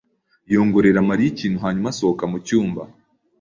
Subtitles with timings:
[0.53, 2.81] yongorera Mariya ikintu hanyuma asohoka mu cyumba.